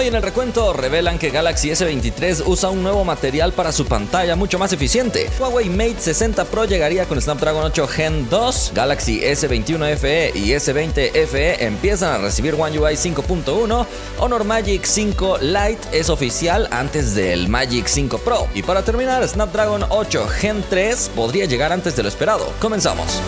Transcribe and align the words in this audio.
Hoy 0.00 0.06
en 0.06 0.14
el 0.14 0.22
recuento 0.22 0.72
revelan 0.72 1.18
que 1.18 1.28
Galaxy 1.28 1.68
S23 1.68 2.44
usa 2.46 2.70
un 2.70 2.82
nuevo 2.82 3.04
material 3.04 3.52
para 3.52 3.70
su 3.70 3.84
pantalla 3.84 4.34
mucho 4.34 4.58
más 4.58 4.72
eficiente. 4.72 5.28
Huawei 5.38 5.68
Mate 5.68 6.00
60 6.00 6.46
Pro 6.46 6.64
llegaría 6.64 7.04
con 7.04 7.20
Snapdragon 7.20 7.64
8 7.64 7.86
Gen 7.86 8.30
2, 8.30 8.72
Galaxy 8.74 9.20
S21 9.20 9.98
FE 9.98 10.32
y 10.34 10.52
S20 10.52 11.26
FE 11.26 11.66
empiezan 11.66 12.14
a 12.14 12.16
recibir 12.16 12.54
One 12.54 12.78
UI 12.78 12.94
5.1, 12.94 13.86
Honor 14.20 14.44
Magic 14.44 14.86
5 14.86 15.36
Lite 15.42 15.80
es 15.92 16.08
oficial 16.08 16.66
antes 16.70 17.14
del 17.14 17.48
Magic 17.48 17.86
5 17.86 18.20
Pro. 18.20 18.48
Y 18.54 18.62
para 18.62 18.82
terminar, 18.82 19.28
Snapdragon 19.28 19.84
8 19.90 20.28
Gen 20.28 20.64
3 20.70 21.10
podría 21.14 21.44
llegar 21.44 21.72
antes 21.72 21.94
de 21.94 22.04
lo 22.04 22.08
esperado. 22.08 22.50
Comenzamos. 22.58 23.20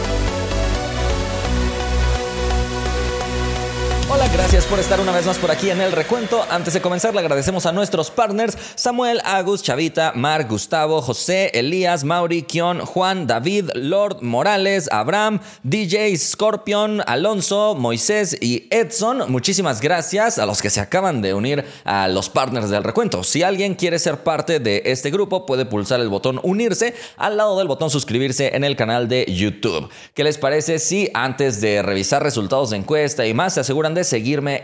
Gracias 4.42 4.66
por 4.66 4.80
estar 4.80 4.98
una 4.98 5.12
vez 5.12 5.24
más 5.24 5.38
por 5.38 5.52
aquí 5.52 5.70
en 5.70 5.80
el 5.80 5.92
recuento. 5.92 6.44
Antes 6.50 6.74
de 6.74 6.80
comenzar, 6.80 7.14
le 7.14 7.20
agradecemos 7.20 7.64
a 7.64 7.70
nuestros 7.70 8.10
partners 8.10 8.58
Samuel, 8.74 9.20
Agus, 9.24 9.62
Chavita, 9.62 10.12
Mark, 10.16 10.48
Gustavo, 10.48 11.00
José, 11.00 11.52
Elías, 11.54 12.02
Mauri, 12.02 12.42
Kion, 12.42 12.80
Juan, 12.80 13.28
David, 13.28 13.70
Lord, 13.74 14.20
Morales, 14.20 14.88
Abraham, 14.90 15.38
DJ, 15.62 16.16
Scorpion, 16.18 17.02
Alonso, 17.06 17.76
Moisés 17.76 18.36
y 18.40 18.66
Edson. 18.70 19.30
Muchísimas 19.30 19.80
gracias 19.80 20.40
a 20.40 20.44
los 20.44 20.60
que 20.60 20.70
se 20.70 20.80
acaban 20.80 21.22
de 21.22 21.34
unir 21.34 21.64
a 21.84 22.08
los 22.08 22.28
partners 22.28 22.68
del 22.68 22.82
recuento. 22.82 23.22
Si 23.22 23.44
alguien 23.44 23.76
quiere 23.76 24.00
ser 24.00 24.24
parte 24.24 24.58
de 24.58 24.82
este 24.86 25.12
grupo, 25.12 25.46
puede 25.46 25.66
pulsar 25.66 26.00
el 26.00 26.08
botón 26.08 26.40
unirse 26.42 26.96
al 27.16 27.36
lado 27.36 27.56
del 27.58 27.68
botón 27.68 27.90
suscribirse 27.90 28.56
en 28.56 28.64
el 28.64 28.74
canal 28.74 29.06
de 29.08 29.24
YouTube. 29.32 29.88
¿Qué 30.14 30.24
les 30.24 30.36
parece 30.36 30.80
si 30.80 31.08
antes 31.14 31.60
de 31.60 31.80
revisar 31.80 32.24
resultados 32.24 32.70
de 32.70 32.78
encuesta 32.78 33.24
y 33.24 33.34
más 33.34 33.54
se 33.54 33.60
aseguran 33.60 33.94
de 33.94 34.02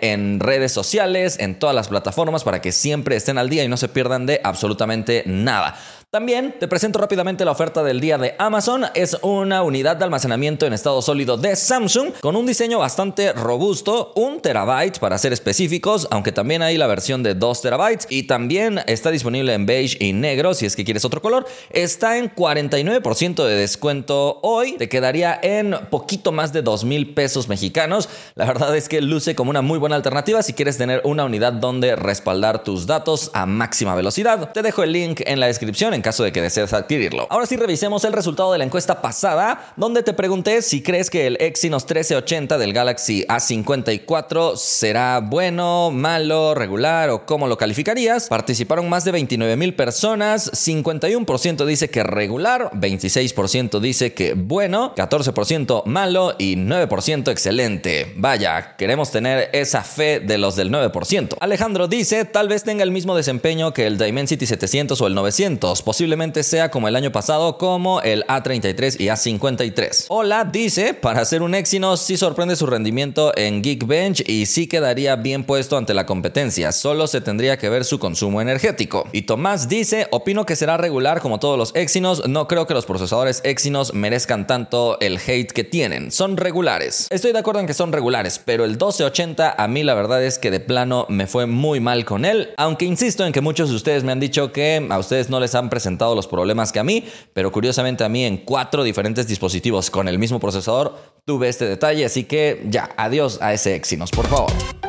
en 0.00 0.40
redes 0.40 0.72
sociales, 0.72 1.38
en 1.38 1.58
todas 1.58 1.74
las 1.74 1.88
plataformas 1.88 2.44
para 2.44 2.60
que 2.60 2.72
siempre 2.72 3.16
estén 3.16 3.38
al 3.38 3.48
día 3.48 3.64
y 3.64 3.68
no 3.68 3.76
se 3.76 3.88
pierdan 3.88 4.26
de 4.26 4.40
absolutamente 4.42 5.22
nada. 5.26 5.76
También 6.10 6.54
te 6.58 6.68
presento 6.68 6.98
rápidamente 6.98 7.44
la 7.44 7.50
oferta 7.50 7.84
del 7.84 8.00
día 8.00 8.16
de 8.16 8.34
Amazon. 8.38 8.86
Es 8.94 9.18
una 9.20 9.62
unidad 9.62 9.98
de 9.98 10.04
almacenamiento 10.04 10.64
en 10.64 10.72
estado 10.72 11.02
sólido 11.02 11.36
de 11.36 11.54
Samsung 11.54 12.12
con 12.22 12.34
un 12.34 12.46
diseño 12.46 12.78
bastante 12.78 13.34
robusto, 13.34 14.14
un 14.16 14.40
terabyte 14.40 15.00
para 15.00 15.18
ser 15.18 15.34
específicos, 15.34 16.08
aunque 16.10 16.32
también 16.32 16.62
hay 16.62 16.78
la 16.78 16.86
versión 16.86 17.22
de 17.22 17.34
2 17.34 17.60
terabytes 17.60 18.06
y 18.08 18.22
también 18.22 18.80
está 18.86 19.10
disponible 19.10 19.52
en 19.52 19.66
beige 19.66 20.02
y 20.02 20.14
negro 20.14 20.54
si 20.54 20.64
es 20.64 20.76
que 20.76 20.84
quieres 20.86 21.04
otro 21.04 21.20
color. 21.20 21.46
Está 21.68 22.16
en 22.16 22.34
49% 22.34 23.44
de 23.44 23.54
descuento 23.56 24.40
hoy, 24.42 24.78
te 24.78 24.88
quedaría 24.88 25.38
en 25.42 25.76
poquito 25.90 26.32
más 26.32 26.54
de 26.54 26.62
2 26.62 26.84
mil 26.84 27.12
pesos 27.12 27.48
mexicanos. 27.50 28.08
La 28.34 28.46
verdad 28.46 28.74
es 28.74 28.88
que 28.88 29.02
luce 29.02 29.34
como 29.34 29.50
una 29.50 29.60
muy 29.60 29.78
buena 29.78 29.96
alternativa 29.96 30.42
si 30.42 30.54
quieres 30.54 30.78
tener 30.78 31.02
una 31.04 31.26
unidad 31.26 31.52
donde 31.52 31.96
respaldar 31.96 32.64
tus 32.64 32.86
datos 32.86 33.30
a 33.34 33.44
máxima 33.44 33.94
velocidad. 33.94 34.52
Te 34.54 34.62
dejo 34.62 34.82
el 34.82 34.92
link 34.92 35.20
en 35.26 35.38
la 35.38 35.48
descripción 35.48 35.97
en 35.98 36.02
caso 36.02 36.24
de 36.24 36.32
que 36.32 36.40
desees 36.40 36.72
adquirirlo. 36.72 37.26
Ahora 37.28 37.46
sí 37.46 37.56
revisemos 37.56 38.04
el 38.04 38.12
resultado 38.12 38.52
de 38.52 38.58
la 38.58 38.64
encuesta 38.64 39.02
pasada, 39.02 39.72
donde 39.76 40.02
te 40.02 40.12
pregunté 40.14 40.62
si 40.62 40.82
crees 40.82 41.10
que 41.10 41.26
el 41.26 41.36
Exynos 41.40 41.82
1380 41.82 42.56
del 42.56 42.72
Galaxy 42.72 43.24
A54 43.28 44.56
será 44.56 45.20
bueno, 45.20 45.90
malo, 45.90 46.54
regular 46.54 47.10
o 47.10 47.26
cómo 47.26 47.48
lo 47.48 47.58
calificarías. 47.58 48.28
Participaron 48.28 48.88
más 48.88 49.04
de 49.04 49.12
29 49.12 49.56
mil 49.56 49.74
personas, 49.74 50.50
51% 50.52 51.64
dice 51.64 51.90
que 51.90 52.04
regular, 52.04 52.70
26% 52.74 53.80
dice 53.80 54.14
que 54.14 54.34
bueno, 54.34 54.94
14% 54.94 55.84
malo 55.84 56.34
y 56.38 56.56
9% 56.56 57.30
excelente. 57.30 58.12
Vaya, 58.16 58.76
queremos 58.76 59.10
tener 59.10 59.50
esa 59.52 59.82
fe 59.82 60.20
de 60.20 60.38
los 60.38 60.54
del 60.54 60.70
9%. 60.70 61.36
Alejandro 61.40 61.88
dice, 61.88 62.24
tal 62.24 62.48
vez 62.48 62.62
tenga 62.62 62.84
el 62.84 62.92
mismo 62.92 63.16
desempeño 63.16 63.74
que 63.74 63.86
el 63.86 63.98
Dimensity 63.98 64.46
700 64.46 65.00
o 65.00 65.06
el 65.08 65.14
900 65.14 65.82
posiblemente 65.88 66.42
sea 66.42 66.70
como 66.70 66.86
el 66.86 66.96
año 66.96 67.12
pasado, 67.12 67.56
como 67.56 68.02
el 68.02 68.22
A33 68.26 69.00
y 69.00 69.06
A53. 69.06 70.04
Hola 70.08 70.44
dice, 70.44 70.92
para 70.92 71.22
hacer 71.22 71.40
un 71.40 71.54
Exynos 71.54 72.00
sí 72.02 72.18
sorprende 72.18 72.56
su 72.56 72.66
rendimiento 72.66 73.32
en 73.38 73.62
Geekbench 73.62 74.22
y 74.28 74.44
sí 74.44 74.66
quedaría 74.66 75.16
bien 75.16 75.44
puesto 75.44 75.78
ante 75.78 75.94
la 75.94 76.04
competencia, 76.04 76.72
solo 76.72 77.06
se 77.06 77.22
tendría 77.22 77.56
que 77.56 77.70
ver 77.70 77.86
su 77.86 77.98
consumo 77.98 78.42
energético. 78.42 79.08
Y 79.12 79.22
Tomás 79.22 79.70
dice, 79.70 80.08
opino 80.10 80.44
que 80.44 80.56
será 80.56 80.76
regular 80.76 81.22
como 81.22 81.40
todos 81.40 81.56
los 81.56 81.74
Exynos, 81.74 82.28
no 82.28 82.48
creo 82.48 82.66
que 82.66 82.74
los 82.74 82.84
procesadores 82.84 83.40
Exynos 83.42 83.94
merezcan 83.94 84.46
tanto 84.46 85.00
el 85.00 85.16
hate 85.16 85.52
que 85.52 85.64
tienen, 85.64 86.12
son 86.12 86.36
regulares. 86.36 87.06
Estoy 87.08 87.32
de 87.32 87.38
acuerdo 87.38 87.60
en 87.60 87.66
que 87.66 87.72
son 87.72 87.94
regulares, 87.94 88.42
pero 88.44 88.64
el 88.64 88.72
1280 88.72 89.54
a 89.56 89.68
mí 89.68 89.82
la 89.82 89.94
verdad 89.94 90.22
es 90.22 90.38
que 90.38 90.50
de 90.50 90.60
plano 90.60 91.06
me 91.08 91.26
fue 91.26 91.46
muy 91.46 91.80
mal 91.80 92.04
con 92.04 92.26
él, 92.26 92.50
aunque 92.58 92.84
insisto 92.84 93.24
en 93.24 93.32
que 93.32 93.40
muchos 93.40 93.70
de 93.70 93.76
ustedes 93.76 94.04
me 94.04 94.12
han 94.12 94.20
dicho 94.20 94.52
que 94.52 94.86
a 94.90 94.98
ustedes 94.98 95.30
no 95.30 95.40
les 95.40 95.54
han 95.54 95.70
presentado 95.70 95.77
los 96.14 96.26
problemas 96.26 96.72
que 96.72 96.78
a 96.78 96.84
mí, 96.84 97.04
pero 97.32 97.52
curiosamente 97.52 98.04
a 98.04 98.08
mí 98.08 98.24
en 98.24 98.38
cuatro 98.38 98.82
diferentes 98.82 99.26
dispositivos 99.26 99.90
con 99.90 100.08
el 100.08 100.18
mismo 100.18 100.40
procesador 100.40 100.96
tuve 101.24 101.48
este 101.48 101.66
detalle, 101.66 102.04
así 102.04 102.24
que 102.24 102.64
ya, 102.68 102.90
adiós 102.96 103.38
a 103.40 103.52
ese 103.52 103.74
Exynos, 103.74 104.10
por 104.10 104.26
favor. 104.26 104.87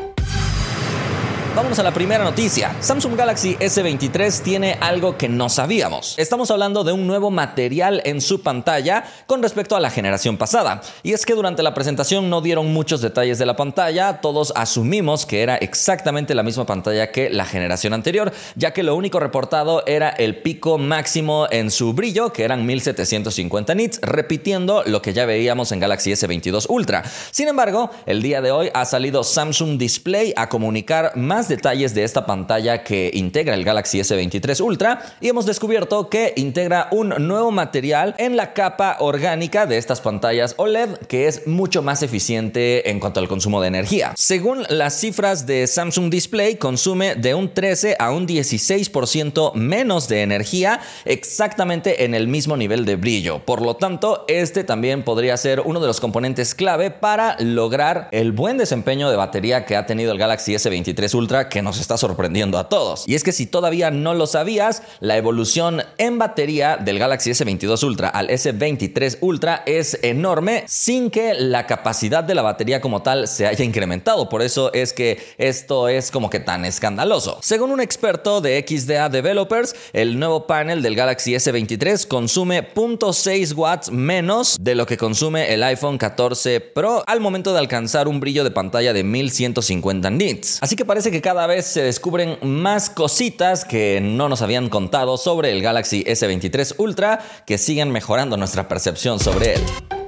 Vamos 1.55 1.79
a 1.79 1.83
la 1.83 1.91
primera 1.91 2.23
noticia. 2.23 2.75
Samsung 2.79 3.15
Galaxy 3.17 3.55
S23 3.55 4.41
tiene 4.43 4.77
algo 4.79 5.17
que 5.17 5.27
no 5.27 5.49
sabíamos. 5.49 6.13
Estamos 6.17 6.51
hablando 6.51 6.83
de 6.83 6.91
un 6.91 7.07
nuevo 7.07 7.31
material 7.31 8.01
en 8.05 8.21
su 8.21 8.41
pantalla 8.41 9.03
con 9.25 9.41
respecto 9.41 9.75
a 9.75 9.79
la 9.79 9.89
generación 9.89 10.37
pasada. 10.37 10.81
Y 11.01 11.13
es 11.13 11.25
que 11.25 11.33
durante 11.33 11.63
la 11.63 11.73
presentación 11.73 12.29
no 12.29 12.41
dieron 12.41 12.71
muchos 12.71 13.01
detalles 13.01 13.39
de 13.39 13.47
la 13.47 13.55
pantalla, 13.55 14.21
todos 14.21 14.53
asumimos 14.55 15.25
que 15.25 15.41
era 15.41 15.55
exactamente 15.57 16.35
la 16.35 16.43
misma 16.43 16.65
pantalla 16.67 17.11
que 17.11 17.29
la 17.31 17.45
generación 17.45 17.93
anterior, 17.93 18.31
ya 18.55 18.71
que 18.71 18.83
lo 18.83 18.95
único 18.95 19.19
reportado 19.19 19.83
era 19.87 20.09
el 20.09 20.41
pico 20.41 20.77
máximo 20.77 21.47
en 21.49 21.71
su 21.71 21.93
brillo, 21.93 22.31
que 22.31 22.43
eran 22.43 22.65
1750 22.65 23.75
nits, 23.75 23.99
repitiendo 24.01 24.83
lo 24.85 25.01
que 25.01 25.13
ya 25.13 25.25
veíamos 25.25 25.71
en 25.71 25.79
Galaxy 25.79 26.11
S22 26.11 26.67
Ultra. 26.69 27.03
Sin 27.31 27.47
embargo, 27.47 27.89
el 28.05 28.21
día 28.21 28.41
de 28.41 28.51
hoy 28.51 28.69
ha 28.73 28.85
salido 28.85 29.23
Samsung 29.23 29.77
Display 29.77 30.33
a 30.37 30.47
comunicar 30.47 31.17
más 31.17 31.48
detalles 31.49 31.93
de 31.93 32.03
esta 32.03 32.25
pantalla 32.25 32.83
que 32.83 33.11
integra 33.13 33.55
el 33.55 33.65
Galaxy 33.65 33.99
S23 33.99 34.61
Ultra 34.61 35.01
y 35.19 35.27
hemos 35.27 35.45
descubierto 35.45 36.09
que 36.09 36.33
integra 36.37 36.87
un 36.91 37.09
nuevo 37.27 37.51
material 37.51 38.15
en 38.17 38.37
la 38.37 38.53
capa 38.53 38.97
orgánica 38.99 39.65
de 39.65 39.77
estas 39.77 40.01
pantallas 40.01 40.53
OLED 40.57 40.95
que 41.07 41.27
es 41.27 41.47
mucho 41.47 41.81
más 41.81 42.03
eficiente 42.03 42.89
en 42.89 42.99
cuanto 42.99 43.19
al 43.19 43.27
consumo 43.27 43.61
de 43.61 43.67
energía. 43.67 44.13
Según 44.15 44.63
las 44.69 44.99
cifras 44.99 45.45
de 45.45 45.67
Samsung 45.67 46.09
Display, 46.09 46.55
consume 46.55 47.15
de 47.15 47.33
un 47.33 47.53
13 47.53 47.97
a 47.99 48.11
un 48.11 48.27
16% 48.27 49.53
menos 49.55 50.07
de 50.07 50.21
energía 50.21 50.79
exactamente 51.05 52.05
en 52.05 52.13
el 52.13 52.27
mismo 52.27 52.55
nivel 52.55 52.85
de 52.85 52.95
brillo. 52.95 53.39
Por 53.45 53.61
lo 53.61 53.75
tanto, 53.75 54.25
este 54.27 54.63
también 54.63 55.03
podría 55.03 55.35
ser 55.37 55.61
uno 55.65 55.79
de 55.79 55.87
los 55.87 55.99
componentes 55.99 56.53
clave 56.53 56.91
para 56.91 57.35
lograr 57.39 58.07
el 58.11 58.31
buen 58.31 58.57
desempeño 58.57 59.09
de 59.09 59.15
batería 59.15 59.65
que 59.65 59.75
ha 59.75 59.85
tenido 59.85 60.11
el 60.11 60.17
Galaxy 60.17 60.53
S23 60.53 61.13
Ultra 61.15 61.28
que 61.29 61.61
nos 61.61 61.79
está 61.79 61.97
sorprendiendo 61.97 62.57
a 62.57 62.69
todos. 62.69 63.07
Y 63.07 63.15
es 63.15 63.23
que 63.23 63.31
si 63.31 63.45
todavía 63.45 63.91
no 63.91 64.13
lo 64.13 64.25
sabías, 64.25 64.81
la 64.99 65.15
evolución 65.17 65.83
en 65.97 66.17
batería 66.17 66.77
del 66.77 66.97
Galaxy 66.97 67.31
S22 67.31 67.83
Ultra 67.83 68.09
al 68.09 68.29
S23 68.29 69.17
Ultra 69.21 69.63
es 69.65 69.99
enorme 70.01 70.63
sin 70.67 71.11
que 71.11 71.35
la 71.35 71.67
capacidad 71.67 72.23
de 72.23 72.35
la 72.35 72.41
batería 72.41 72.81
como 72.81 73.03
tal 73.03 73.27
se 73.27 73.45
haya 73.45 73.63
incrementado. 73.63 74.27
Por 74.27 74.41
eso 74.41 74.73
es 74.73 74.91
que 74.91 75.19
esto 75.37 75.87
es 75.87 76.09
como 76.09 76.29
que 76.29 76.39
tan 76.39 76.65
escandaloso. 76.65 77.37
Según 77.41 77.71
un 77.71 77.81
experto 77.81 78.41
de 78.41 78.65
XDA 78.67 79.09
Developers, 79.09 79.75
el 79.93 80.17
nuevo 80.17 80.47
panel 80.47 80.81
del 80.81 80.95
Galaxy 80.95 81.33
S23 81.33 82.07
consume 82.07 82.73
0.6 82.73 83.55
watts 83.55 83.91
menos 83.91 84.57
de 84.59 84.75
lo 84.75 84.85
que 84.85 84.97
consume 84.97 85.53
el 85.53 85.63
iPhone 85.63 85.97
14 85.97 86.59
Pro 86.59 87.03
al 87.05 87.19
momento 87.19 87.53
de 87.53 87.59
alcanzar 87.59 88.07
un 88.07 88.19
brillo 88.19 88.43
de 88.43 88.51
pantalla 88.51 88.93
de 88.93 89.03
1150 89.03 90.09
nits. 90.09 90.57
Así 90.61 90.75
que 90.75 90.85
parece 90.85 91.11
que 91.11 91.18
cada 91.21 91.47
vez 91.47 91.65
se 91.65 91.83
descubren 91.83 92.37
más 92.41 92.89
cositas 92.89 93.65
que 93.65 93.99
no 94.01 94.29
nos 94.29 94.41
habían 94.41 94.69
contado 94.69 95.17
sobre 95.17 95.51
el 95.51 95.61
Galaxy 95.61 96.03
S23 96.03 96.75
Ultra 96.77 97.19
que 97.45 97.57
siguen 97.57 97.91
mejorando 97.91 98.37
nuestra 98.37 98.67
percepción 98.67 99.19
sobre 99.19 99.55
él. 99.55 99.98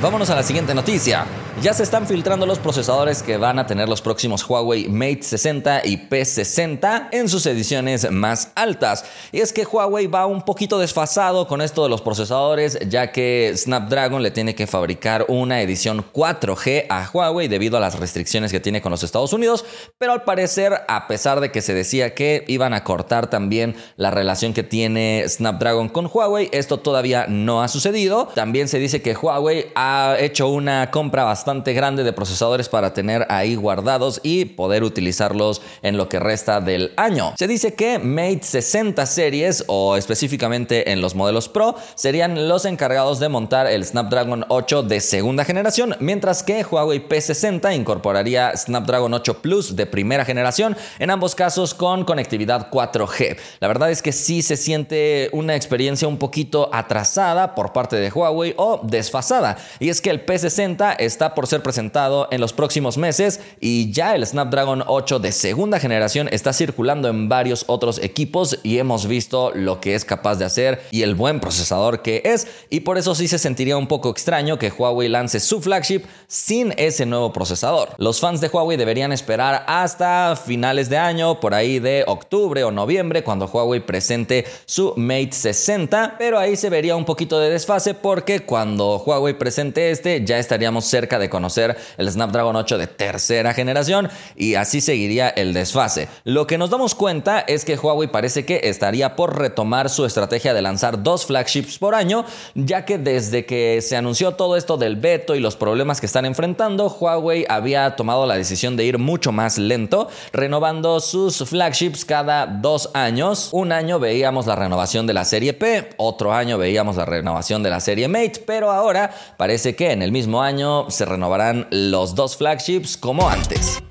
Vámonos 0.00 0.30
a 0.30 0.36
la 0.36 0.44
siguiente 0.44 0.76
noticia. 0.76 1.26
Ya 1.60 1.74
se 1.74 1.82
están 1.82 2.06
filtrando 2.06 2.46
los 2.46 2.60
procesadores 2.60 3.20
que 3.20 3.36
van 3.36 3.58
a 3.58 3.66
tener 3.66 3.88
los 3.88 4.00
próximos 4.00 4.48
Huawei 4.48 4.88
Mate 4.88 5.24
60 5.24 5.82
y 5.86 6.08
P60 6.08 7.08
en 7.10 7.28
sus 7.28 7.44
ediciones 7.46 8.08
más 8.12 8.52
altas. 8.54 9.04
Y 9.32 9.40
es 9.40 9.52
que 9.52 9.64
Huawei 9.64 10.06
va 10.06 10.26
un 10.26 10.42
poquito 10.42 10.78
desfasado 10.78 11.48
con 11.48 11.60
esto 11.60 11.82
de 11.82 11.88
los 11.88 12.00
procesadores, 12.00 12.78
ya 12.88 13.10
que 13.10 13.52
Snapdragon 13.56 14.22
le 14.22 14.30
tiene 14.30 14.54
que 14.54 14.68
fabricar 14.68 15.24
una 15.26 15.60
edición 15.60 16.04
4G 16.12 16.86
a 16.88 17.10
Huawei 17.12 17.48
debido 17.48 17.76
a 17.76 17.80
las 17.80 17.98
restricciones 17.98 18.52
que 18.52 18.60
tiene 18.60 18.80
con 18.80 18.92
los 18.92 19.02
Estados 19.02 19.32
Unidos. 19.32 19.64
Pero 19.98 20.12
al 20.12 20.22
parecer, 20.22 20.82
a 20.86 21.08
pesar 21.08 21.40
de 21.40 21.50
que 21.50 21.60
se 21.60 21.74
decía 21.74 22.14
que 22.14 22.44
iban 22.46 22.72
a 22.72 22.84
cortar 22.84 23.30
también 23.30 23.74
la 23.96 24.12
relación 24.12 24.54
que 24.54 24.62
tiene 24.62 25.24
Snapdragon 25.26 25.88
con 25.88 26.08
Huawei, 26.12 26.50
esto 26.52 26.78
todavía 26.78 27.26
no 27.26 27.64
ha 27.64 27.68
sucedido. 27.68 28.28
También 28.36 28.68
se 28.68 28.78
dice 28.78 29.02
que 29.02 29.16
Huawei 29.16 29.72
ha 29.74 29.87
ha 29.88 30.18
hecho 30.18 30.48
una 30.48 30.90
compra 30.90 31.24
bastante 31.24 31.72
grande 31.72 32.04
de 32.04 32.12
procesadores 32.12 32.68
para 32.68 32.92
tener 32.92 33.26
ahí 33.30 33.54
guardados 33.54 34.20
y 34.22 34.44
poder 34.44 34.84
utilizarlos 34.84 35.62
en 35.82 35.96
lo 35.96 36.10
que 36.10 36.18
resta 36.18 36.60
del 36.60 36.92
año. 36.96 37.32
Se 37.38 37.48
dice 37.48 37.72
que 37.72 37.98
Mate 37.98 38.42
60 38.42 39.06
series 39.06 39.64
o 39.66 39.96
específicamente 39.96 40.92
en 40.92 41.00
los 41.00 41.14
modelos 41.14 41.48
Pro 41.48 41.74
serían 41.94 42.48
los 42.48 42.66
encargados 42.66 43.18
de 43.18 43.30
montar 43.30 43.66
el 43.66 43.84
Snapdragon 43.84 44.44
8 44.48 44.82
de 44.82 45.00
segunda 45.00 45.44
generación, 45.44 45.96
mientras 46.00 46.42
que 46.42 46.62
Huawei 46.64 47.08
P60 47.08 47.74
incorporaría 47.74 48.54
Snapdragon 48.56 49.14
8 49.14 49.40
Plus 49.40 49.74
de 49.74 49.86
primera 49.86 50.26
generación, 50.26 50.76
en 50.98 51.10
ambos 51.10 51.34
casos 51.34 51.72
con 51.72 52.04
conectividad 52.04 52.70
4G. 52.70 53.38
La 53.60 53.68
verdad 53.68 53.90
es 53.90 54.02
que 54.02 54.12
sí 54.12 54.42
se 54.42 54.58
siente 54.58 55.30
una 55.32 55.56
experiencia 55.56 56.06
un 56.06 56.18
poquito 56.18 56.68
atrasada 56.72 57.54
por 57.54 57.72
parte 57.72 57.96
de 57.96 58.10
Huawei 58.10 58.52
o 58.58 58.80
desfasada, 58.82 59.56
y 59.80 59.88
es 59.88 60.00
que 60.00 60.10
el 60.10 60.24
P60 60.24 60.96
está 60.98 61.34
por 61.34 61.46
ser 61.46 61.62
presentado 61.62 62.28
en 62.30 62.40
los 62.40 62.52
próximos 62.52 62.98
meses 62.98 63.40
y 63.60 63.90
ya 63.92 64.14
el 64.14 64.26
Snapdragon 64.26 64.82
8 64.86 65.18
de 65.18 65.32
segunda 65.32 65.80
generación 65.80 66.28
está 66.32 66.52
circulando 66.52 67.08
en 67.08 67.28
varios 67.28 67.64
otros 67.68 67.98
equipos 68.02 68.58
y 68.62 68.78
hemos 68.78 69.06
visto 69.06 69.52
lo 69.54 69.80
que 69.80 69.94
es 69.94 70.04
capaz 70.04 70.36
de 70.36 70.44
hacer 70.44 70.82
y 70.90 71.02
el 71.02 71.14
buen 71.14 71.40
procesador 71.40 72.02
que 72.02 72.22
es 72.24 72.46
y 72.70 72.80
por 72.80 72.98
eso 72.98 73.14
sí 73.14 73.28
se 73.28 73.38
sentiría 73.38 73.76
un 73.76 73.86
poco 73.86 74.10
extraño 74.10 74.58
que 74.58 74.70
Huawei 74.70 75.08
lance 75.08 75.40
su 75.40 75.60
flagship 75.60 76.02
sin 76.26 76.74
ese 76.76 77.06
nuevo 77.06 77.32
procesador. 77.32 77.90
Los 77.98 78.20
fans 78.20 78.40
de 78.40 78.48
Huawei 78.48 78.76
deberían 78.76 79.12
esperar 79.12 79.64
hasta 79.66 80.36
finales 80.36 80.88
de 80.88 80.98
año, 80.98 81.40
por 81.40 81.54
ahí 81.54 81.78
de 81.78 82.04
octubre 82.06 82.64
o 82.64 82.70
noviembre, 82.70 83.22
cuando 83.24 83.46
Huawei 83.46 83.80
presente 83.80 84.44
su 84.66 84.94
Mate 84.96 85.32
60, 85.32 86.16
pero 86.18 86.38
ahí 86.38 86.56
se 86.56 86.70
vería 86.70 86.96
un 86.96 87.04
poquito 87.04 87.38
de 87.38 87.50
desfase 87.50 87.94
porque 87.94 88.40
cuando 88.40 88.98
Huawei 88.98 89.34
presente 89.34 89.67
este 89.76 90.24
ya 90.24 90.38
estaríamos 90.38 90.84
cerca 90.84 91.18
de 91.18 91.28
conocer 91.28 91.76
el 91.96 92.10
Snapdragon 92.10 92.56
8 92.56 92.78
de 92.78 92.86
tercera 92.86 93.54
generación 93.54 94.08
y 94.36 94.54
así 94.54 94.80
seguiría 94.80 95.28
el 95.28 95.52
desfase. 95.52 96.08
Lo 96.24 96.46
que 96.46 96.58
nos 96.58 96.70
damos 96.70 96.94
cuenta 96.94 97.40
es 97.40 97.64
que 97.64 97.76
Huawei 97.76 98.08
parece 98.08 98.44
que 98.44 98.60
estaría 98.64 99.16
por 99.16 99.38
retomar 99.38 99.90
su 99.90 100.04
estrategia 100.04 100.54
de 100.54 100.62
lanzar 100.62 101.02
dos 101.02 101.26
flagships 101.26 101.78
por 101.78 101.94
año, 101.94 102.24
ya 102.54 102.84
que 102.84 102.98
desde 102.98 103.44
que 103.44 103.80
se 103.82 103.96
anunció 103.96 104.32
todo 104.32 104.56
esto 104.56 104.76
del 104.76 104.96
veto 104.96 105.34
y 105.34 105.40
los 105.40 105.56
problemas 105.56 106.00
que 106.00 106.06
están 106.06 106.24
enfrentando, 106.24 106.88
Huawei 106.88 107.44
había 107.48 107.96
tomado 107.96 108.26
la 108.26 108.36
decisión 108.36 108.76
de 108.76 108.84
ir 108.84 108.98
mucho 108.98 109.32
más 109.32 109.58
lento, 109.58 110.08
renovando 110.32 111.00
sus 111.00 111.38
flagships 111.48 112.04
cada 112.04 112.46
dos 112.46 112.90
años. 112.94 113.50
Un 113.52 113.72
año 113.72 113.98
veíamos 113.98 114.46
la 114.46 114.56
renovación 114.56 115.06
de 115.06 115.14
la 115.14 115.24
serie 115.24 115.52
P, 115.52 115.90
otro 115.96 116.32
año 116.32 116.58
veíamos 116.58 116.96
la 116.96 117.04
renovación 117.04 117.62
de 117.62 117.70
la 117.70 117.80
serie 117.80 118.08
Mate, 118.08 118.42
pero 118.46 118.70
ahora 118.70 119.10
parece 119.36 119.57
que 119.62 119.90
en 119.92 120.02
el 120.02 120.12
mismo 120.12 120.42
año 120.42 120.90
se 120.90 121.04
renovarán 121.04 121.66
los 121.70 122.14
dos 122.14 122.36
flagships 122.36 122.96
como 122.96 123.28
antes. 123.28 123.82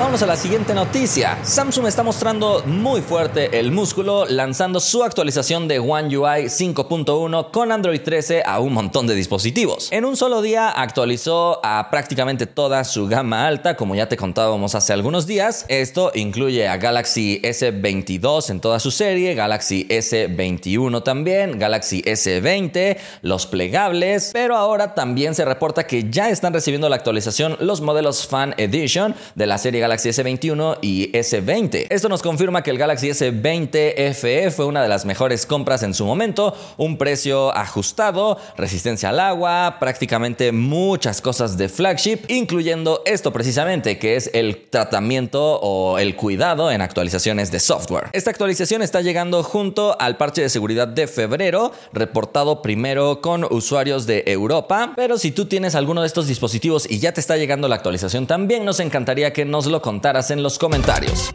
Vamos 0.00 0.22
a 0.22 0.26
la 0.26 0.34
siguiente 0.34 0.72
noticia. 0.72 1.36
Samsung 1.44 1.86
está 1.86 2.02
mostrando 2.02 2.62
muy 2.64 3.02
fuerte 3.02 3.60
el 3.60 3.70
músculo 3.70 4.24
lanzando 4.24 4.80
su 4.80 5.04
actualización 5.04 5.68
de 5.68 5.78
One 5.78 6.16
UI 6.16 6.44
5.1 6.46 7.50
con 7.50 7.70
Android 7.70 8.00
13 8.00 8.42
a 8.46 8.60
un 8.60 8.72
montón 8.72 9.06
de 9.06 9.14
dispositivos. 9.14 9.92
En 9.92 10.06
un 10.06 10.16
solo 10.16 10.40
día 10.40 10.70
actualizó 10.70 11.60
a 11.62 11.90
prácticamente 11.90 12.46
toda 12.46 12.82
su 12.84 13.08
gama 13.08 13.46
alta, 13.46 13.76
como 13.76 13.94
ya 13.94 14.08
te 14.08 14.16
contábamos 14.16 14.74
hace 14.74 14.94
algunos 14.94 15.26
días. 15.26 15.66
Esto 15.68 16.12
incluye 16.14 16.66
a 16.66 16.78
Galaxy 16.78 17.38
S22 17.42 18.48
en 18.48 18.60
toda 18.60 18.80
su 18.80 18.90
serie, 18.90 19.34
Galaxy 19.34 19.86
S21 19.86 21.04
también, 21.04 21.58
Galaxy 21.58 22.00
S20, 22.00 22.96
los 23.20 23.46
plegables, 23.46 24.30
pero 24.32 24.56
ahora 24.56 24.94
también 24.94 25.34
se 25.34 25.44
reporta 25.44 25.86
que 25.86 26.08
ya 26.08 26.30
están 26.30 26.54
recibiendo 26.54 26.88
la 26.88 26.96
actualización 26.96 27.58
los 27.60 27.82
modelos 27.82 28.26
Fan 28.26 28.54
Edition 28.56 29.14
de 29.34 29.46
la 29.46 29.58
serie 29.58 29.78
Galaxy 29.78 29.89
Galaxy 29.90 30.10
S21 30.10 30.78
y 30.82 31.10
S20. 31.10 31.88
Esto 31.90 32.08
nos 32.08 32.22
confirma 32.22 32.62
que 32.62 32.70
el 32.70 32.78
Galaxy 32.78 33.08
S20 33.08 34.14
FE 34.14 34.52
fue 34.52 34.66
una 34.66 34.84
de 34.84 34.88
las 34.88 35.04
mejores 35.04 35.46
compras 35.46 35.82
en 35.82 35.94
su 35.94 36.06
momento, 36.06 36.54
un 36.76 36.96
precio 36.96 37.52
ajustado, 37.56 38.38
resistencia 38.56 39.08
al 39.08 39.18
agua, 39.18 39.78
prácticamente 39.80 40.52
muchas 40.52 41.20
cosas 41.20 41.58
de 41.58 41.68
flagship, 41.68 42.20
incluyendo 42.28 43.02
esto 43.04 43.32
precisamente, 43.32 43.98
que 43.98 44.14
es 44.14 44.30
el 44.32 44.68
tratamiento 44.70 45.58
o 45.60 45.98
el 45.98 46.14
cuidado 46.14 46.70
en 46.70 46.82
actualizaciones 46.82 47.50
de 47.50 47.58
software. 47.58 48.10
Esta 48.12 48.30
actualización 48.30 48.82
está 48.82 49.00
llegando 49.00 49.42
junto 49.42 50.00
al 50.00 50.16
parche 50.16 50.42
de 50.42 50.50
seguridad 50.50 50.86
de 50.86 51.08
febrero, 51.08 51.72
reportado 51.92 52.62
primero 52.62 53.20
con 53.20 53.44
usuarios 53.52 54.06
de 54.06 54.22
Europa, 54.28 54.92
pero 54.94 55.18
si 55.18 55.32
tú 55.32 55.46
tienes 55.46 55.74
alguno 55.74 56.02
de 56.02 56.06
estos 56.06 56.28
dispositivos 56.28 56.88
y 56.88 57.00
ya 57.00 57.10
te 57.10 57.20
está 57.20 57.36
llegando 57.36 57.66
la 57.66 57.74
actualización, 57.74 58.28
también 58.28 58.64
nos 58.64 58.78
encantaría 58.78 59.32
que 59.32 59.44
nos 59.44 59.66
lo 59.66 59.79
contaras 59.80 60.30
en 60.30 60.42
los 60.42 60.58
comentarios. 60.58 61.34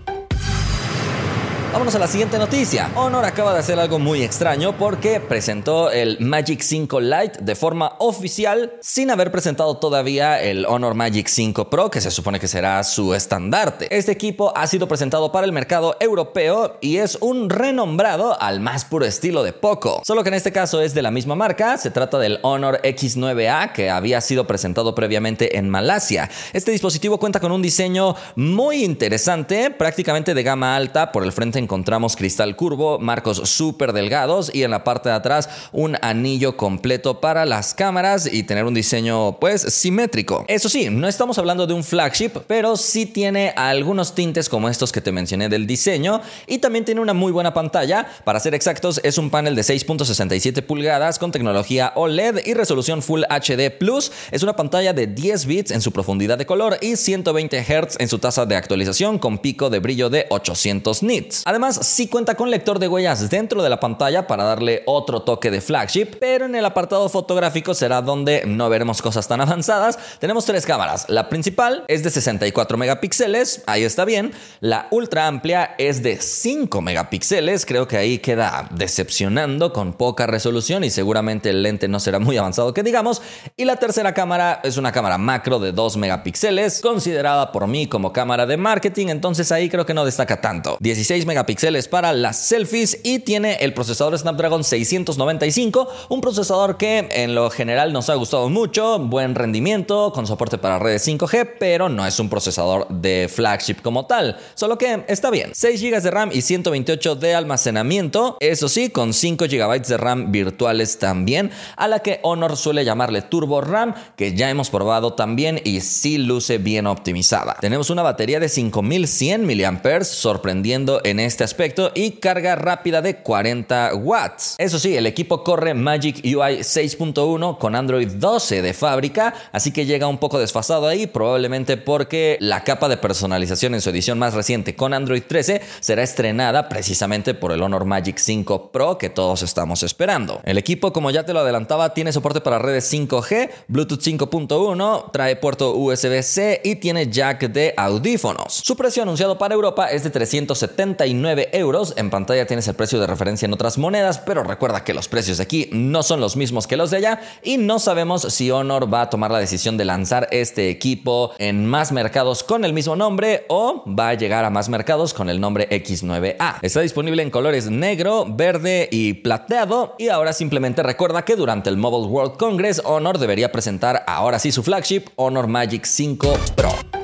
Vámonos 1.75 1.95
a 1.95 1.99
la 1.99 2.07
siguiente 2.07 2.39
noticia. 2.39 2.89
Honor 2.95 3.25
acaba 3.25 3.51
de 3.51 3.59
hacer 3.59 3.77
algo 3.77 3.99
muy 3.99 4.23
extraño 4.23 4.77
porque 4.77 5.19
presentó 5.19 5.91
el 5.91 6.17
Magic 6.21 6.61
5 6.61 7.01
Lite 7.01 7.39
de 7.41 7.53
forma 7.53 7.97
oficial 7.99 8.77
sin 8.79 9.11
haber 9.11 9.29
presentado 9.29 9.75
todavía 9.75 10.41
el 10.41 10.65
Honor 10.67 10.93
Magic 10.93 11.27
5 11.27 11.69
Pro, 11.69 11.91
que 11.91 11.99
se 11.99 12.11
supone 12.11 12.39
que 12.39 12.47
será 12.47 12.81
su 12.85 13.13
estandarte. 13.13 13.93
Este 13.93 14.13
equipo 14.13 14.53
ha 14.55 14.67
sido 14.67 14.87
presentado 14.87 15.33
para 15.33 15.45
el 15.45 15.51
mercado 15.51 15.97
europeo 15.99 16.77
y 16.79 16.95
es 16.95 17.17
un 17.19 17.49
renombrado 17.49 18.41
al 18.41 18.61
más 18.61 18.85
puro 18.85 19.03
estilo 19.03 19.43
de 19.43 19.51
Poco. 19.51 20.01
Solo 20.05 20.23
que 20.23 20.29
en 20.29 20.35
este 20.35 20.53
caso 20.53 20.79
es 20.79 20.93
de 20.93 21.01
la 21.01 21.11
misma 21.11 21.35
marca, 21.35 21.77
se 21.77 21.91
trata 21.91 22.17
del 22.19 22.39
Honor 22.43 22.79
X9A 22.85 23.73
que 23.73 23.89
había 23.89 24.21
sido 24.21 24.47
presentado 24.47 24.95
previamente 24.95 25.57
en 25.57 25.69
Malasia. 25.69 26.29
Este 26.53 26.71
dispositivo 26.71 27.19
cuenta 27.19 27.41
con 27.41 27.51
un 27.51 27.61
diseño 27.61 28.15
muy 28.37 28.85
interesante, 28.85 29.71
prácticamente 29.71 30.33
de 30.33 30.41
gama 30.43 30.77
alta 30.77 31.11
por 31.11 31.25
el 31.25 31.33
frente 31.33 31.64
encontramos 31.65 32.15
cristal 32.15 32.55
curvo, 32.55 32.99
marcos 32.99 33.41
súper 33.49 33.91
delgados 33.91 34.51
y 34.53 34.63
en 34.63 34.71
la 34.71 34.83
parte 34.83 35.09
de 35.09 35.15
atrás 35.15 35.49
un 35.71 35.97
anillo 36.01 36.55
completo 36.57 37.19
para 37.19 37.45
las 37.45 37.73
cámaras 37.73 38.31
y 38.31 38.43
tener 38.43 38.65
un 38.65 38.73
diseño 38.73 39.39
pues 39.39 39.61
simétrico. 39.61 40.45
Eso 40.47 40.69
sí, 40.69 40.89
no 40.89 41.07
estamos 41.07 41.37
hablando 41.37 41.65
de 41.67 41.73
un 41.73 41.83
flagship, 41.83 42.31
pero 42.47 42.77
sí 42.77 43.05
tiene 43.05 43.53
algunos 43.55 44.13
tintes 44.13 44.47
como 44.47 44.69
estos 44.69 44.91
que 44.91 45.01
te 45.01 45.11
mencioné 45.11 45.49
del 45.49 45.65
diseño 45.65 46.21
y 46.47 46.59
también 46.59 46.85
tiene 46.85 47.01
una 47.01 47.13
muy 47.13 47.31
buena 47.31 47.53
pantalla. 47.53 48.05
Para 48.23 48.39
ser 48.39 48.53
exactos, 48.53 49.01
es 49.03 49.17
un 49.17 49.29
panel 49.29 49.55
de 49.55 49.63
6.67 49.63 50.61
pulgadas 50.61 51.17
con 51.19 51.31
tecnología 51.31 51.93
OLED 51.95 52.45
y 52.45 52.53
resolución 52.53 53.01
Full 53.01 53.23
HD 53.23 53.71
Plus. 53.71 54.11
Es 54.31 54.43
una 54.43 54.55
pantalla 54.55 54.93
de 54.93 55.07
10 55.07 55.45
bits 55.45 55.71
en 55.71 55.81
su 55.81 55.91
profundidad 55.91 56.37
de 56.37 56.45
color 56.45 56.77
y 56.81 56.95
120 56.95 57.63
Hz 57.63 57.97
en 57.99 58.07
su 58.07 58.19
tasa 58.19 58.45
de 58.45 58.55
actualización 58.55 59.17
con 59.17 59.39
pico 59.39 59.69
de 59.69 59.79
brillo 59.79 60.09
de 60.09 60.27
800 60.29 61.03
nits. 61.03 61.43
Sí 61.81 62.07
cuenta 62.07 62.35
con 62.35 62.51
lector 62.51 62.79
de 62.79 62.87
huellas 62.87 63.29
dentro 63.29 63.63
de 63.63 63.69
la 63.69 63.79
pantalla 63.79 64.27
para 64.27 64.43
darle 64.43 64.83
otro 64.85 65.21
toque 65.21 65.51
de 65.51 65.61
flagship, 65.61 66.17
pero 66.19 66.45
en 66.45 66.55
el 66.55 66.65
apartado 66.65 67.07
fotográfico 67.07 67.73
será 67.73 68.01
donde 68.01 68.43
no 68.45 68.69
veremos 68.69 69.01
cosas 69.01 69.27
tan 69.27 69.39
avanzadas. 69.41 69.97
Tenemos 70.19 70.45
tres 70.45 70.65
cámaras. 70.65 71.05
La 71.07 71.29
principal 71.29 71.85
es 71.87 72.03
de 72.03 72.09
64 72.09 72.77
megapíxeles, 72.77 73.63
ahí 73.67 73.83
está 73.83 74.03
bien. 74.03 74.33
La 74.59 74.87
ultra 74.91 75.27
amplia 75.27 75.75
es 75.77 76.03
de 76.03 76.17
5 76.17 76.81
megapíxeles, 76.81 77.65
creo 77.65 77.87
que 77.87 77.97
ahí 77.97 78.17
queda 78.17 78.67
decepcionando 78.71 79.71
con 79.71 79.93
poca 79.93 80.27
resolución 80.27 80.83
y 80.83 80.89
seguramente 80.89 81.51
el 81.51 81.63
lente 81.63 81.87
no 81.87 82.01
será 82.01 82.19
muy 82.19 82.37
avanzado 82.37 82.73
que 82.73 82.83
digamos. 82.83 83.21
Y 83.55 83.63
la 83.63 83.77
tercera 83.77 84.13
cámara 84.13 84.59
es 84.63 84.75
una 84.77 84.91
cámara 84.91 85.17
macro 85.17 85.59
de 85.59 85.71
2 85.71 85.97
megapíxeles, 85.97 86.81
considerada 86.81 87.53
por 87.53 87.67
mí 87.67 87.87
como 87.87 88.11
cámara 88.11 88.45
de 88.45 88.57
marketing, 88.57 89.07
entonces 89.07 89.51
ahí 89.53 89.69
creo 89.69 89.85
que 89.85 89.93
no 89.93 90.03
destaca 90.03 90.41
tanto. 90.41 90.77
16 90.81 91.25
megapíxeles 91.25 91.44
píxeles 91.45 91.87
para 91.87 92.13
las 92.13 92.37
selfies 92.37 92.99
y 93.03 93.19
tiene 93.19 93.55
el 93.61 93.73
procesador 93.73 94.17
Snapdragon 94.17 94.63
695, 94.63 95.87
un 96.09 96.21
procesador 96.21 96.77
que 96.77 97.07
en 97.11 97.35
lo 97.35 97.49
general 97.49 97.93
nos 97.93 98.09
ha 98.09 98.15
gustado 98.15 98.49
mucho, 98.49 98.99
buen 98.99 99.35
rendimiento, 99.35 100.11
con 100.13 100.27
soporte 100.27 100.57
para 100.57 100.79
redes 100.79 101.07
5G, 101.07 101.53
pero 101.59 101.89
no 101.89 102.05
es 102.05 102.19
un 102.19 102.29
procesador 102.29 102.87
de 102.89 103.29
flagship 103.33 103.81
como 103.81 104.05
tal, 104.05 104.37
solo 104.55 104.77
que 104.77 105.03
está 105.07 105.29
bien. 105.29 105.51
6 105.53 105.81
GB 105.81 106.01
de 106.01 106.11
RAM 106.11 106.29
y 106.33 106.41
128 106.41 107.15
de 107.15 107.35
almacenamiento, 107.35 108.37
eso 108.39 108.69
sí, 108.69 108.89
con 108.89 109.13
5 109.13 109.45
GB 109.45 109.81
de 109.85 109.97
RAM 109.97 110.31
virtuales 110.31 110.99
también, 110.99 111.51
a 111.75 111.87
la 111.87 111.99
que 111.99 112.19
Honor 112.23 112.57
suele 112.57 112.85
llamarle 112.85 113.21
Turbo 113.21 113.61
RAM, 113.61 113.93
que 114.15 114.33
ya 114.33 114.49
hemos 114.49 114.69
probado 114.69 115.13
también 115.13 115.59
y 115.63 115.81
sí 115.81 116.17
luce 116.17 116.57
bien 116.57 116.87
optimizada. 116.87 117.57
Tenemos 117.59 117.89
una 117.89 118.03
batería 118.03 118.39
de 118.39 118.49
5100 118.49 119.45
mAh 119.45 120.03
sorprendiendo 120.03 121.01
en 121.03 121.19
este 121.19 121.34
este 121.35 121.43
aspecto 121.43 121.91
y 121.93 122.11
carga 122.11 122.55
rápida 122.55 123.01
de 123.01 123.17
40 123.17 123.95
watts. 123.95 124.55
Eso 124.57 124.79
sí, 124.79 124.95
el 124.95 125.05
equipo 125.05 125.43
corre 125.43 125.73
Magic 125.73 126.21
UI 126.23 126.59
6.1 126.59 127.57
con 127.57 127.75
Android 127.75 128.07
12 128.07 128.61
de 128.61 128.73
fábrica, 128.73 129.33
así 129.51 129.73
que 129.73 129.85
llega 129.85 130.07
un 130.07 130.17
poco 130.17 130.39
desfasado 130.39 130.87
ahí, 130.87 131.07
probablemente 131.07 131.75
porque 131.75 132.37
la 132.39 132.63
capa 132.63 132.87
de 132.87 132.95
personalización 132.95 133.73
en 133.73 133.81
su 133.81 133.89
edición 133.89 134.17
más 134.17 134.33
reciente 134.33 134.77
con 134.77 134.93
Android 134.93 135.23
13 135.27 135.61
será 135.81 136.03
estrenada 136.03 136.69
precisamente 136.69 137.33
por 137.33 137.51
el 137.51 137.61
Honor 137.61 137.83
Magic 137.83 138.17
5 138.17 138.71
Pro 138.71 138.97
que 138.97 139.09
todos 139.09 139.43
estamos 139.43 139.83
esperando. 139.83 140.39
El 140.45 140.57
equipo, 140.57 140.93
como 140.93 141.11
ya 141.11 141.25
te 141.25 141.33
lo 141.33 141.41
adelantaba, 141.41 141.93
tiene 141.93 142.13
soporte 142.13 142.39
para 142.39 142.59
redes 142.59 142.93
5G, 142.93 143.49
Bluetooth 143.67 143.99
5.1, 143.99 145.11
trae 145.11 145.35
puerto 145.35 145.75
USB-C 145.75 146.61
y 146.63 146.75
tiene 146.75 147.09
jack 147.09 147.49
de 147.49 147.73
audífonos. 147.75 148.53
Su 148.53 148.77
precio 148.77 149.03
anunciado 149.03 149.37
para 149.37 149.53
Europa 149.53 149.87
es 149.87 150.05
de 150.05 150.11
379 150.11 151.14
euros. 151.51 151.93
En 151.97 152.09
pantalla 152.09 152.45
tienes 152.45 152.67
el 152.67 152.75
precio 152.75 152.99
de 152.99 153.07
referencia 153.07 153.45
en 153.45 153.53
otras 153.53 153.77
monedas, 153.77 154.19
pero 154.19 154.43
recuerda 154.43 154.83
que 154.83 154.93
los 154.93 155.07
precios 155.07 155.37
de 155.37 155.43
aquí 155.43 155.69
no 155.71 156.03
son 156.03 156.19
los 156.19 156.35
mismos 156.35 156.67
que 156.67 156.77
los 156.77 156.91
de 156.91 156.97
allá 156.97 157.21
y 157.43 157.57
no 157.57 157.79
sabemos 157.79 158.21
si 158.21 158.51
Honor 158.51 158.93
va 158.93 159.01
a 159.01 159.09
tomar 159.09 159.31
la 159.31 159.39
decisión 159.39 159.77
de 159.77 159.85
lanzar 159.85 160.27
este 160.31 160.69
equipo 160.69 161.31
en 161.37 161.65
más 161.65 161.91
mercados 161.91 162.43
con 162.43 162.65
el 162.65 162.73
mismo 162.73 162.95
nombre 162.95 163.45
o 163.49 163.83
va 163.87 164.09
a 164.09 164.13
llegar 164.13 164.45
a 164.45 164.49
más 164.49 164.69
mercados 164.69 165.13
con 165.13 165.29
el 165.29 165.39
nombre 165.39 165.69
X9A. 165.69 166.59
Está 166.61 166.81
disponible 166.81 167.23
en 167.23 167.31
colores 167.31 167.69
negro, 167.69 168.25
verde 168.27 168.87
y 168.91 169.13
plateado 169.13 169.95
y 169.97 170.09
ahora 170.09 170.33
simplemente 170.33 170.83
recuerda 170.83 171.25
que 171.25 171.35
durante 171.35 171.69
el 171.69 171.77
Mobile 171.77 172.07
World 172.07 172.37
Congress 172.37 172.81
Honor 172.85 173.17
debería 173.17 173.51
presentar 173.51 174.03
ahora 174.07 174.39
sí 174.39 174.51
su 174.51 174.63
flagship 174.63 175.05
Honor 175.15 175.47
Magic 175.47 175.85
5 175.85 176.37
Pro. 176.55 176.94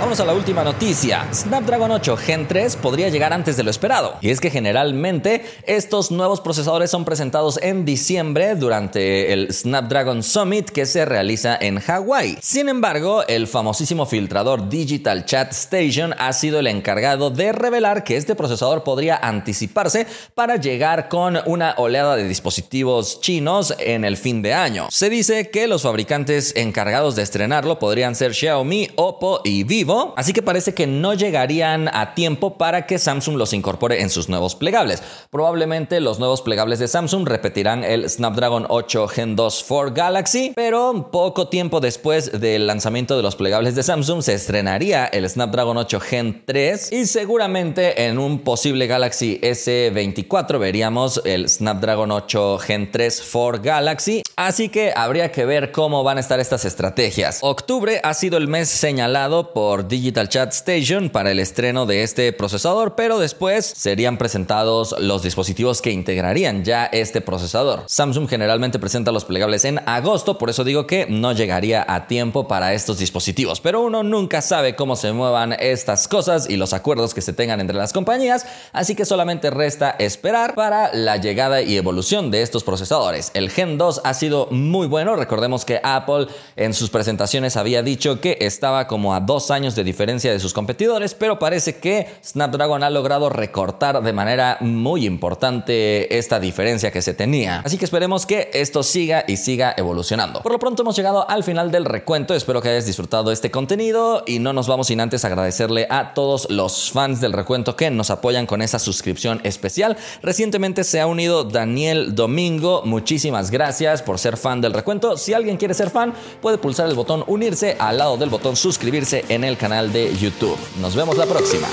Vamos 0.00 0.18
a 0.18 0.24
la 0.24 0.32
última 0.32 0.64
noticia. 0.64 1.28
Snapdragon 1.30 1.90
8 1.90 2.16
Gen 2.16 2.48
3 2.48 2.76
podría 2.76 3.10
llegar 3.10 3.34
antes 3.34 3.58
de 3.58 3.62
lo 3.62 3.70
esperado. 3.70 4.16
Y 4.22 4.30
es 4.30 4.40
que 4.40 4.48
generalmente 4.48 5.44
estos 5.66 6.10
nuevos 6.10 6.40
procesadores 6.40 6.90
son 6.90 7.04
presentados 7.04 7.58
en 7.62 7.84
diciembre 7.84 8.54
durante 8.54 9.34
el 9.34 9.52
Snapdragon 9.52 10.22
Summit 10.22 10.70
que 10.70 10.86
se 10.86 11.04
realiza 11.04 11.54
en 11.54 11.80
Hawái. 11.80 12.38
Sin 12.40 12.70
embargo, 12.70 13.24
el 13.28 13.46
famosísimo 13.46 14.06
filtrador 14.06 14.70
Digital 14.70 15.26
Chat 15.26 15.52
Station 15.52 16.14
ha 16.18 16.32
sido 16.32 16.60
el 16.60 16.68
encargado 16.68 17.28
de 17.28 17.52
revelar 17.52 18.02
que 18.02 18.16
este 18.16 18.34
procesador 18.34 18.82
podría 18.82 19.16
anticiparse 19.16 20.06
para 20.34 20.56
llegar 20.56 21.10
con 21.10 21.38
una 21.44 21.74
oleada 21.76 22.16
de 22.16 22.26
dispositivos 22.26 23.20
chinos 23.20 23.74
en 23.78 24.06
el 24.06 24.16
fin 24.16 24.40
de 24.40 24.54
año. 24.54 24.88
Se 24.90 25.10
dice 25.10 25.50
que 25.50 25.66
los 25.66 25.82
fabricantes 25.82 26.56
encargados 26.56 27.16
de 27.16 27.22
estrenarlo 27.22 27.78
podrían 27.78 28.14
ser 28.14 28.32
Xiaomi, 28.32 28.88
Oppo 28.96 29.42
y 29.44 29.64
Vivo 29.64 29.89
así 30.16 30.32
que 30.32 30.42
parece 30.42 30.74
que 30.74 30.86
no 30.86 31.14
llegarían 31.14 31.88
a 31.92 32.14
tiempo 32.14 32.56
para 32.56 32.86
que 32.86 32.98
Samsung 32.98 33.36
los 33.36 33.52
incorpore 33.52 34.02
en 34.02 34.10
sus 34.10 34.28
nuevos 34.28 34.54
plegables. 34.54 35.02
Probablemente 35.30 36.00
los 36.00 36.18
nuevos 36.18 36.42
plegables 36.42 36.78
de 36.78 36.88
Samsung 36.88 37.26
repetirán 37.26 37.82
el 37.82 38.08
Snapdragon 38.08 38.66
8 38.68 39.08
Gen 39.08 39.36
2 39.36 39.64
for 39.64 39.92
Galaxy, 39.92 40.52
pero 40.54 41.10
poco 41.10 41.48
tiempo 41.48 41.80
después 41.80 42.40
del 42.40 42.66
lanzamiento 42.66 43.16
de 43.16 43.22
los 43.22 43.36
plegables 43.36 43.74
de 43.74 43.82
Samsung 43.82 44.22
se 44.22 44.34
estrenaría 44.34 45.06
el 45.06 45.28
Snapdragon 45.28 45.76
8 45.76 46.00
Gen 46.00 46.42
3 46.44 46.92
y 46.92 47.06
seguramente 47.06 48.06
en 48.06 48.18
un 48.18 48.40
posible 48.40 48.86
Galaxy 48.86 49.40
S24 49.42 50.58
veríamos 50.58 51.20
el 51.24 51.48
Snapdragon 51.48 52.12
8 52.12 52.58
Gen 52.58 52.90
3 52.90 53.22
for 53.22 53.60
Galaxy, 53.60 54.22
así 54.36 54.68
que 54.68 54.92
habría 54.94 55.32
que 55.32 55.44
ver 55.44 55.72
cómo 55.72 56.04
van 56.04 56.18
a 56.18 56.20
estar 56.20 56.38
estas 56.40 56.64
estrategias. 56.64 57.40
Octubre 57.42 58.00
ha 58.02 58.14
sido 58.14 58.38
el 58.38 58.48
mes 58.48 58.68
señalado 58.68 59.52
por 59.52 59.79
Digital 59.88 60.28
Chat 60.28 60.52
Station 60.52 61.10
para 61.10 61.30
el 61.30 61.38
estreno 61.38 61.86
de 61.86 62.02
este 62.02 62.32
procesador, 62.32 62.94
pero 62.94 63.18
después 63.18 63.66
serían 63.66 64.18
presentados 64.18 64.94
los 64.98 65.22
dispositivos 65.22 65.82
que 65.82 65.90
integrarían 65.90 66.64
ya 66.64 66.86
este 66.86 67.20
procesador. 67.20 67.84
Samsung 67.86 68.28
generalmente 68.28 68.78
presenta 68.78 69.12
los 69.12 69.24
plegables 69.24 69.64
en 69.64 69.80
agosto, 69.86 70.38
por 70.38 70.50
eso 70.50 70.64
digo 70.64 70.86
que 70.86 71.06
no 71.08 71.32
llegaría 71.32 71.84
a 71.88 72.06
tiempo 72.06 72.48
para 72.48 72.74
estos 72.74 72.98
dispositivos, 72.98 73.60
pero 73.60 73.80
uno 73.80 74.02
nunca 74.02 74.42
sabe 74.42 74.76
cómo 74.76 74.96
se 74.96 75.12
muevan 75.12 75.54
estas 75.58 76.08
cosas 76.08 76.48
y 76.48 76.56
los 76.56 76.72
acuerdos 76.72 77.14
que 77.14 77.22
se 77.22 77.32
tengan 77.32 77.60
entre 77.60 77.76
las 77.76 77.92
compañías, 77.92 78.46
así 78.72 78.94
que 78.94 79.04
solamente 79.04 79.50
resta 79.50 79.90
esperar 79.98 80.54
para 80.54 80.94
la 80.94 81.16
llegada 81.16 81.62
y 81.62 81.76
evolución 81.76 82.30
de 82.30 82.42
estos 82.42 82.64
procesadores. 82.64 83.30
El 83.34 83.50
Gen 83.50 83.78
2 83.78 84.02
ha 84.04 84.14
sido 84.14 84.48
muy 84.50 84.86
bueno, 84.86 85.16
recordemos 85.16 85.64
que 85.64 85.80
Apple 85.82 86.26
en 86.56 86.74
sus 86.74 86.90
presentaciones 86.90 87.56
había 87.56 87.82
dicho 87.82 88.20
que 88.20 88.38
estaba 88.40 88.86
como 88.86 89.14
a 89.14 89.20
dos 89.20 89.50
años 89.50 89.69
de 89.74 89.84
diferencia 89.84 90.32
de 90.32 90.40
sus 90.40 90.52
competidores, 90.52 91.14
pero 91.14 91.38
parece 91.38 91.76
que 91.76 92.06
Snapdragon 92.24 92.82
ha 92.82 92.90
logrado 92.90 93.28
recortar 93.28 94.02
de 94.02 94.12
manera 94.12 94.58
muy 94.60 95.06
importante 95.06 96.18
esta 96.18 96.40
diferencia 96.40 96.90
que 96.90 97.02
se 97.02 97.14
tenía. 97.14 97.60
Así 97.64 97.78
que 97.78 97.84
esperemos 97.84 98.26
que 98.26 98.50
esto 98.52 98.82
siga 98.82 99.24
y 99.26 99.36
siga 99.36 99.74
evolucionando. 99.76 100.42
Por 100.42 100.52
lo 100.52 100.58
pronto 100.58 100.82
hemos 100.82 100.96
llegado 100.96 101.28
al 101.28 101.44
final 101.44 101.70
del 101.70 101.84
recuento, 101.84 102.34
espero 102.34 102.62
que 102.62 102.68
hayas 102.68 102.86
disfrutado 102.86 103.32
este 103.32 103.50
contenido 103.50 104.22
y 104.26 104.38
no 104.38 104.52
nos 104.52 104.66
vamos 104.66 104.88
sin 104.88 105.00
antes 105.00 105.24
agradecerle 105.24 105.86
a 105.90 106.14
todos 106.14 106.48
los 106.50 106.90
fans 106.90 107.20
del 107.20 107.32
recuento 107.32 107.76
que 107.76 107.90
nos 107.90 108.10
apoyan 108.10 108.46
con 108.46 108.62
esa 108.62 108.78
suscripción 108.78 109.40
especial. 109.44 109.96
Recientemente 110.22 110.84
se 110.84 111.00
ha 111.00 111.06
unido 111.06 111.44
Daniel 111.44 112.14
Domingo, 112.14 112.82
muchísimas 112.84 113.50
gracias 113.50 114.02
por 114.02 114.18
ser 114.18 114.36
fan 114.36 114.60
del 114.60 114.72
recuento. 114.72 115.16
Si 115.16 115.34
alguien 115.34 115.56
quiere 115.56 115.74
ser 115.74 115.90
fan, 115.90 116.14
puede 116.40 116.58
pulsar 116.58 116.88
el 116.88 116.94
botón 116.94 117.24
unirse 117.26 117.76
al 117.78 117.98
lado 117.98 118.16
del 118.16 118.30
botón 118.30 118.56
suscribirse 118.56 119.24
en 119.28 119.44
el 119.50 119.58
canal 119.58 119.92
de 119.92 120.16
YouTube. 120.16 120.58
Nos 120.80 120.94
vemos 120.94 121.16
la 121.18 121.26
próxima. 121.26 121.66